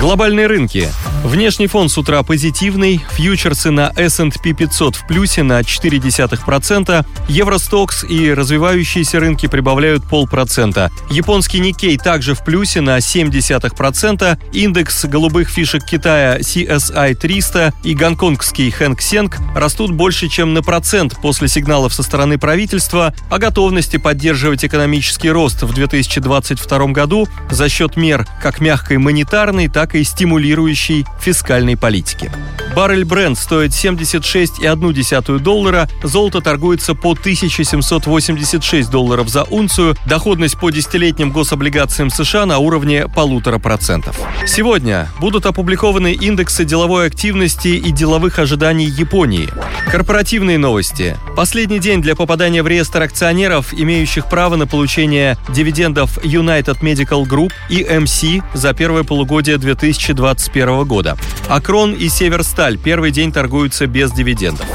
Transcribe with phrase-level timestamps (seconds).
[0.00, 0.88] Глобальные рынки.
[1.24, 8.32] Внешний фон с утра позитивный, фьючерсы на S&P 500 в плюсе на 0,4%, Евростокс и
[8.32, 10.92] развивающиеся рынки прибавляют полпроцента.
[11.10, 18.70] Японский Никей также в плюсе на 0,7%, индекс голубых фишек Китая CSI 300 и гонконгский
[18.70, 24.64] Хэнк Сенг растут больше, чем на процент после сигналов со стороны правительства о готовности поддерживать
[24.64, 31.76] экономический рост в 2022 году за счет мер как мягкой монетарной, так и стимулирующей фискальной
[31.76, 32.30] политики.
[32.74, 41.32] Баррель бренд стоит 76,1 доллара, золото торгуется по 1786 долларов за унцию, доходность по десятилетним
[41.32, 44.20] гособлигациям США на уровне полутора процентов.
[44.46, 49.48] Сегодня будут опубликованы индексы деловой активности и деловых ожиданий Японии.
[49.90, 51.16] Корпоративные новости.
[51.34, 57.52] Последний день для попадания в реестр акционеров, имеющих право на получение дивидендов United Medical Group
[57.70, 61.16] и MC за первое полугодие 2021 года.
[61.48, 64.66] Акрон и Северсталь первый день торгуются без дивидендов.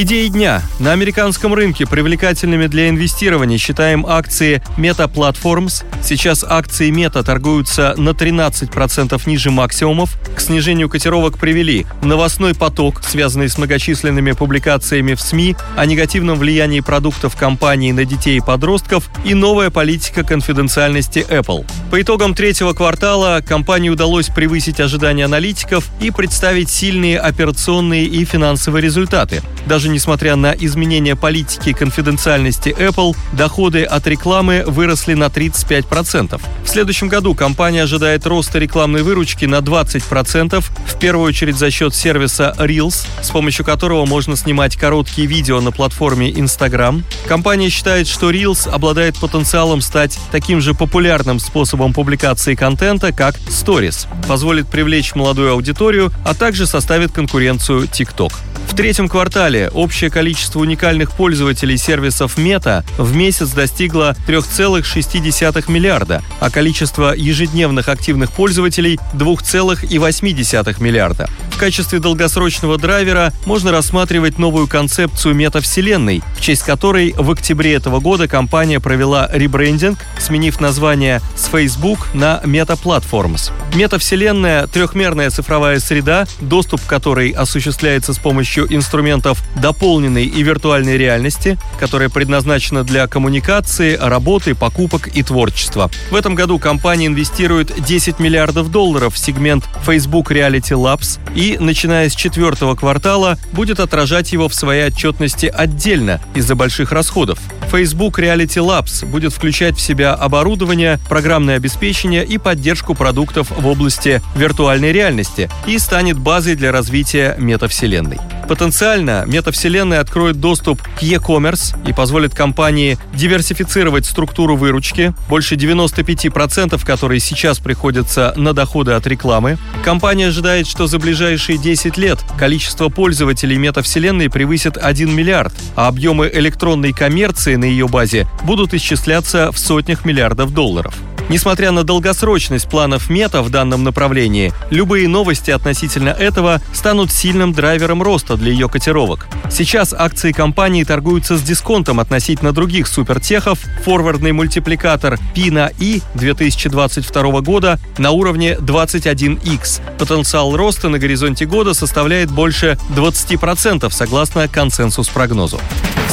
[0.00, 0.62] Идеи дня.
[0.78, 5.82] На американском рынке привлекательными для инвестирования считаем акции Meta Platforms.
[6.04, 10.16] Сейчас акции Meta торгуются на 13% ниже максимумов.
[10.36, 16.78] К снижению котировок привели новостной поток, связанный с многочисленными публикациями в СМИ о негативном влиянии
[16.78, 21.66] продуктов компании на детей и подростков и новая политика конфиденциальности Apple.
[21.90, 28.80] По итогам третьего квартала компании удалось превысить ожидания аналитиков и представить сильные операционные и финансовые
[28.80, 29.42] результаты.
[29.68, 36.40] Даже несмотря на изменения политики конфиденциальности Apple, доходы от рекламы выросли на 35%.
[36.64, 41.94] В следующем году компания ожидает роста рекламной выручки на 20%, в первую очередь за счет
[41.94, 47.04] сервиса Reels, с помощью которого можно снимать короткие видео на платформе Instagram.
[47.26, 54.06] Компания считает, что Reels обладает потенциалом стать таким же популярным способом публикации контента, как Stories,
[54.26, 58.32] позволит привлечь молодую аудиторию, а также составит конкуренцию TikTok.
[58.68, 66.50] В третьем квартале общее количество уникальных пользователей сервисов Мета в месяц достигло 3,6 миллиарда, а
[66.50, 71.28] количество ежедневных активных пользователей– 2,8 миллиарда.
[71.58, 77.98] В качестве долгосрочного драйвера можно рассматривать новую концепцию метавселенной, в честь которой в октябре этого
[77.98, 83.50] года компания провела ребрендинг, сменив название с Facebook на Meta Platforms.
[83.74, 91.58] Метавселенная– трехмерная цифровая среда, доступ к которой осуществляется с помощью инструментов дополненной и виртуальной реальности,
[91.80, 95.90] которая предназначена для коммуникации, работы, покупок и творчества.
[96.12, 102.08] В этом году компания инвестирует 10 миллиардов долларов в сегмент Facebook Reality Labs и, начиная
[102.08, 107.38] с четвертого квартала, будет отражать его в своей отчетности отдельно из-за больших расходов.
[107.70, 114.22] Facebook Reality Labs будет включать в себя оборудование, программное обеспечение и поддержку продуктов в области
[114.34, 118.18] виртуальной реальности и станет базой для развития метавселенной.
[118.48, 127.20] Потенциально метавселенная откроет доступ к e-commerce и позволит компании диверсифицировать структуру выручки, больше 95% которой
[127.20, 129.58] сейчас приходится на доходы от рекламы.
[129.84, 136.30] Компания ожидает, что за ближайшие 10 лет количество пользователей метавселенной превысит 1 миллиард, а объемы
[136.32, 140.94] электронной коммерции на ее базе будут исчисляться в сотнях миллиардов долларов.
[141.28, 148.02] Несмотря на долгосрочность планов Мета в данном направлении, любые новости относительно этого станут сильным драйвером
[148.02, 149.28] роста для ее котировок.
[149.50, 153.58] Сейчас акции компании торгуются с дисконтом относительно других супертехов.
[153.84, 159.82] Форвардный мультипликатор Пина И 2022 года на уровне 21x.
[159.98, 165.60] Потенциал роста на горизонте года составляет больше 20% согласно консенсус-прогнозу.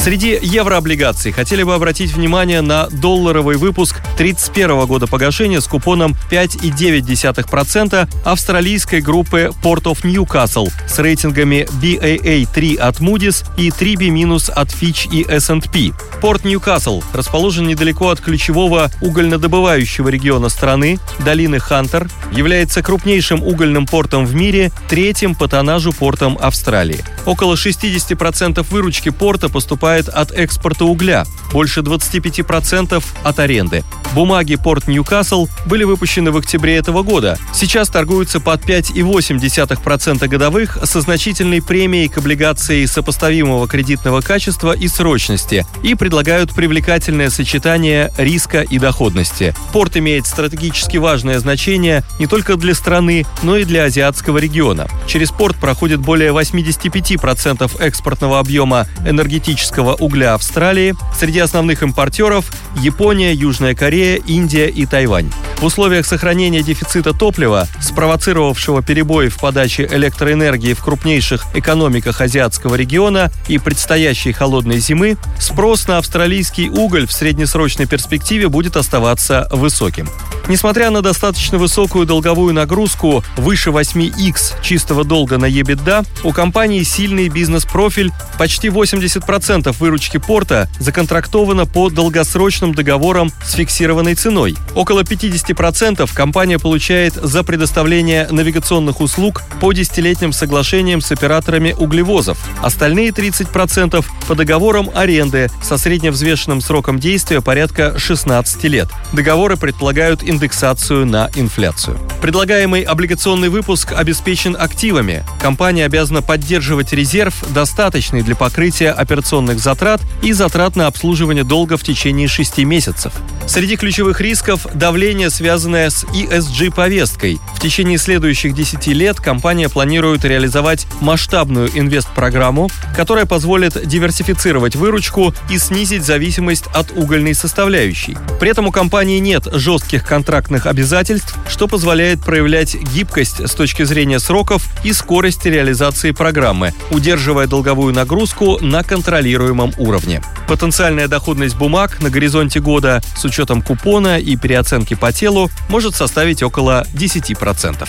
[0.06, 8.08] Среди еврооблигаций хотели бы обратить внимание на долларовый выпуск 31 года погашения с купоном 5,9%
[8.24, 15.26] австралийской группы Port of Newcastle с рейтингами BAA3 от Moody's и 3B- от Fitch и
[15.28, 15.92] S&P.
[16.20, 24.24] Порт Ньюкасл расположен недалеко от ключевого угольнодобывающего региона страны, долины Хантер, является крупнейшим угольным портом
[24.24, 27.04] в мире, третьим по тоннажу портом Австралии.
[27.26, 33.84] Около 60% выручки порта поступает от экспорта угля, больше 25% от аренды.
[34.14, 37.38] Бумаги порт Ньюкасл были выпущены в октябре этого года.
[37.52, 45.66] Сейчас торгуются под 5,8% годовых со значительной премией к облигации сопоставимого кредитного качества и срочности
[45.82, 49.54] и предлагают привлекательное сочетание риска и доходности.
[49.72, 54.88] Порт имеет стратегически важное значение не только для страны, но и для азиатского региона.
[55.06, 60.94] Через порт проходит более 85% экспортного объема энергетического угля Австралии.
[61.18, 62.46] Среди основных импортеров–
[62.80, 65.28] Япония, Южная Корея, Индия и Тайвань.
[65.58, 73.32] В условиях сохранения дефицита топлива, спровоцировавшего перебои в подаче электроэнергии в крупнейших экономиках азиатского региона
[73.48, 80.08] и предстоящей холодной зимы, спрос на австралийский уголь в среднесрочной перспективе будет оставаться высоким.
[80.48, 87.28] Несмотря на достаточно высокую долговую нагрузку выше 8x чистого долга на EBITDA, у компании сильный
[87.28, 88.12] бизнес-профиль.
[88.38, 93.54] Почти 80% выручки порта законтрактовано по долгосрочным договорам с
[93.86, 94.56] фиксированной ценой.
[94.74, 102.36] Около 50% компания получает за предоставление навигационных услуг по десятилетним соглашениям с операторами углевозов.
[102.62, 108.88] Остальные 30% по договорам аренды со средневзвешенным сроком действия порядка 16 лет.
[109.12, 111.98] Договоры предполагают индексацию на инфляцию.
[112.20, 115.24] Предлагаемый облигационный выпуск обеспечен активами.
[115.40, 121.84] Компания обязана поддерживать резерв, достаточный для покрытия операционных затрат и затрат на обслуживание долга в
[121.84, 123.12] течение 6 месяцев.
[123.48, 127.38] Среди ключевых рисков– давление, связанное с ESG-повесткой.
[127.54, 135.58] В течение следующих 10 лет компания планирует реализовать масштабную инвест-программу, которая позволит диверсифицировать выручку и
[135.58, 138.18] снизить зависимость от угольной составляющей.
[138.40, 144.18] При этом у компании нет жестких контрактных обязательств, что позволяет проявлять гибкость с точки зрения
[144.18, 150.20] сроков и скорости реализации программы, удерживая долговую нагрузку на контролируемом уровне.
[150.48, 156.42] Потенциальная доходность бумаг на горизонте года с учетом купона и переоценки по телу может составить
[156.42, 157.86] около 10%.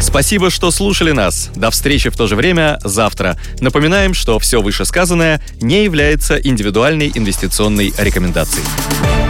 [0.00, 1.50] Спасибо, что слушали нас.
[1.56, 3.36] До встречи в то же время завтра.
[3.60, 9.21] Напоминаем, что все вышесказанное не является индивидуальной инвестиционной рекомендацией.